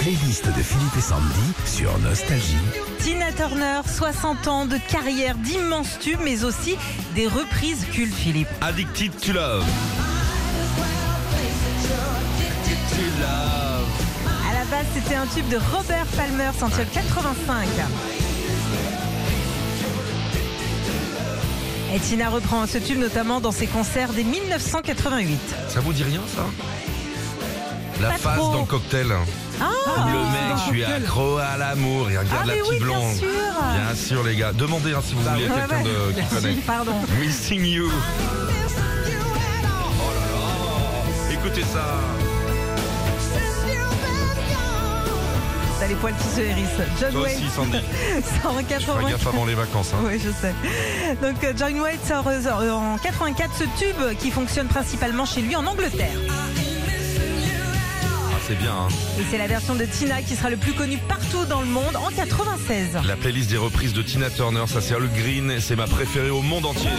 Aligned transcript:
Playlist 0.00 0.46
de 0.46 0.62
Philippe 0.62 0.96
et 0.96 1.00
Sandy 1.02 1.52
sur 1.66 1.98
Nostalgie. 1.98 2.56
Tina 3.00 3.30
Turner, 3.32 3.80
60 3.84 4.48
ans 4.48 4.64
de 4.64 4.78
carrière, 4.90 5.34
d'immenses 5.36 5.98
tubes, 6.00 6.20
mais 6.24 6.42
aussi 6.44 6.76
des 7.14 7.26
reprises 7.26 7.84
cultes, 7.92 8.14
Philippe. 8.14 8.48
Addicted 8.62 9.12
to 9.20 9.32
Love. 9.32 9.64
À 14.48 14.54
la 14.54 14.64
base, 14.70 14.86
c'était 14.94 15.16
un 15.16 15.26
tube 15.26 15.48
de 15.48 15.58
Robert 15.70 16.06
Palmer, 16.16 16.50
sorti 16.58 16.80
en 16.80 16.84
85. 16.92 17.68
Et 21.94 21.98
Tina 22.00 22.30
reprend 22.30 22.66
ce 22.66 22.78
tube 22.78 22.98
notamment 22.98 23.40
dans 23.40 23.52
ses 23.52 23.66
concerts 23.66 24.12
dès 24.14 24.24
1988. 24.24 25.38
Ça 25.68 25.80
vous 25.80 25.92
dit 25.92 26.04
rien 26.04 26.20
ça? 26.34 26.44
La 28.00 28.10
Pas 28.10 28.16
phase 28.18 28.38
trop. 28.38 28.52
dans 28.52 28.60
le 28.60 28.66
cocktail. 28.66 29.08
Ah, 29.60 30.06
le 30.12 30.18
mec, 30.18 30.58
je 30.58 30.70
suis 30.70 30.84
accro 30.84 31.36
à 31.38 31.56
l'amour. 31.56 32.06
Regarde 32.06 32.26
Ah, 32.32 32.44
la 32.46 32.54
mais 32.54 32.60
petite 32.60 32.72
oui, 32.72 32.76
bien 32.78 32.86
blonde. 32.86 33.16
sûr. 33.16 33.28
Bien 33.28 33.94
sûr, 33.94 34.22
les 34.24 34.36
gars. 34.36 34.52
Demandez 34.52 34.92
hein, 34.94 35.00
si 35.04 35.14
vous 35.14 35.20
voulez 35.22 35.46
à 35.46 35.54
Ouais, 35.54 35.60
quelqu'un 35.68 35.84
ouais. 35.84 36.12
de- 36.14 36.20
qui 36.20 36.26
connaît. 36.34 36.54
Pardon. 36.66 36.94
Missing 37.20 37.64
You. 37.64 37.90
Oh 37.90 38.46
là 40.14 40.26
là. 40.32 41.32
Écoutez 41.32 41.62
ça. 41.62 41.84
T'as 45.78 45.86
les 45.86 45.94
poils 45.94 46.14
qui 46.14 46.28
se 46.36 46.40
hérissent. 46.40 46.68
John 47.00 47.10
Toi 47.12 47.22
Wayne 47.22 47.36
aussi, 47.38 47.48
Sandy. 47.56 47.72
sort 48.42 48.52
en 48.52 48.58
Je 48.58 48.60
ferai 48.60 48.64
84. 48.64 49.08
gaffe 49.10 49.26
avant 49.26 49.44
les 49.46 49.54
vacances. 49.54 49.92
hein. 49.94 50.02
Oui, 50.04 50.20
je 50.22 50.30
sais. 50.30 50.54
Donc, 51.22 51.42
euh, 51.42 51.52
John 51.56 51.80
Wayne 51.80 51.98
sort 52.06 52.24
euh, 52.28 52.70
en 52.72 52.98
84 52.98 53.50
ce 53.58 53.64
tube 53.82 54.18
qui 54.18 54.30
fonctionne 54.30 54.66
principalement 54.66 55.24
chez 55.24 55.40
lui 55.40 55.56
en 55.56 55.64
Angleterre. 55.66 56.12
C'est 58.50 58.56
bien. 58.56 58.72
hein. 58.72 58.88
Et 59.20 59.22
c'est 59.30 59.38
la 59.38 59.46
version 59.46 59.76
de 59.76 59.84
Tina 59.84 60.22
qui 60.22 60.34
sera 60.34 60.50
le 60.50 60.56
plus 60.56 60.72
connue 60.72 60.98
partout 60.98 61.44
dans 61.48 61.60
le 61.60 61.68
monde 61.68 61.94
en 61.94 62.10
96. 62.10 62.98
La 63.06 63.14
playlist 63.14 63.48
des 63.48 63.56
reprises 63.56 63.92
de 63.92 64.02
Tina 64.02 64.28
Turner, 64.28 64.64
ça 64.66 64.80
c'est 64.80 64.92
All 64.92 65.08
Green 65.16 65.52
et 65.52 65.60
c'est 65.60 65.76
ma 65.76 65.86
préférée 65.86 66.30
au 66.30 66.42
monde 66.42 66.66
entier. 66.66 66.90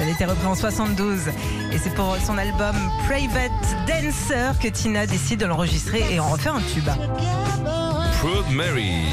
Elle 0.00 0.08
a 0.08 0.10
été 0.12 0.24
reprise 0.24 0.46
en 0.46 0.54
72 0.54 1.28
et 1.72 1.78
c'est 1.78 1.94
pour 1.94 2.16
son 2.24 2.38
album 2.38 2.74
Private 3.08 3.50
Dancer 3.88 4.58
que 4.62 4.68
Tina 4.68 5.06
décide 5.06 5.40
de 5.40 5.46
l'enregistrer 5.46 6.04
et 6.10 6.20
en 6.20 6.28
refaire 6.28 6.54
un 6.54 6.62
tube. 6.62 6.88
Proud 8.20 8.48
Mary. 8.52 9.06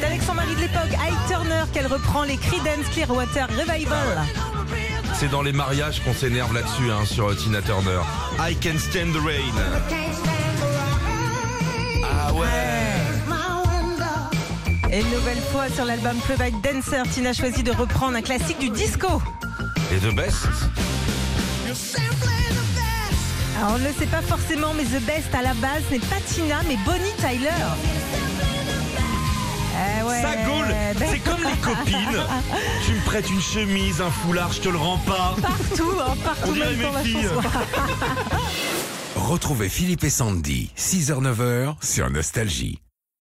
C'est 0.00 0.06
avec 0.06 0.22
son 0.22 0.32
mari 0.34 0.54
de 0.54 0.60
l'époque, 0.60 0.92
Ike 0.92 1.26
Turner, 1.28 1.64
qu'elle 1.74 1.86
reprend 1.86 2.22
les 2.22 2.38
Creedence 2.38 2.86
Clearwater 2.94 3.46
Revival. 3.48 4.24
C'est 5.14 5.28
dans 5.28 5.42
les 5.42 5.52
mariages 5.52 6.02
qu'on 6.02 6.14
s'énerve 6.14 6.54
là-dessus 6.54 6.90
hein, 6.90 7.04
sur 7.04 7.28
euh, 7.28 7.34
Tina 7.34 7.60
Turner. 7.60 8.00
I 8.38 8.54
can 8.54 8.78
stand 8.78 9.12
the 9.12 9.22
rain. 9.22 9.52
Ah 12.02 12.32
ouais. 12.32 12.46
Et 14.90 15.00
une 15.00 15.10
nouvelle 15.10 15.40
fois 15.52 15.68
sur 15.68 15.84
l'album 15.84 16.16
Private 16.20 16.54
Dancer, 16.62 17.02
Tina 17.12 17.34
choisit 17.34 17.64
de 17.64 17.72
reprendre 17.72 18.16
un 18.16 18.22
classique 18.22 18.58
du 18.58 18.70
disco. 18.70 19.20
Et 19.92 19.98
The 19.98 20.14
Best 20.14 20.48
Alors 23.58 23.72
on 23.74 23.78
ne 23.78 23.84
le 23.84 23.92
sait 23.92 24.06
pas 24.06 24.22
forcément, 24.22 24.72
mais 24.74 24.84
The 24.84 25.02
Best 25.04 25.34
à 25.34 25.42
la 25.42 25.52
base 25.54 25.82
n'est 25.90 25.98
pas 25.98 26.20
Tina, 26.26 26.60
mais 26.66 26.78
Bonnie 26.86 27.12
Tyler. 27.18 27.50
C'est 31.08 31.18
comme 31.20 31.42
les 31.42 31.56
copines 31.60 32.22
Tu 32.86 32.92
me 32.92 33.04
prêtes 33.04 33.30
une 33.30 33.40
chemise, 33.40 34.00
un 34.00 34.10
foulard, 34.10 34.52
je 34.52 34.60
te 34.60 34.68
le 34.68 34.76
rends 34.78 34.98
pas 34.98 35.36
Partout, 35.40 35.92
hein, 35.98 36.14
partout, 36.22 36.48
On 36.48 36.52
dirait 36.52 36.76
même 36.76 36.94
mes 36.94 37.04
filles. 37.04 37.28
Retrouvez 39.16 39.68
Philippe 39.68 40.04
et 40.04 40.10
Sandy, 40.10 40.70
6h-9h 40.76 41.74
sur 41.82 42.10
Nostalgie. 42.10 42.80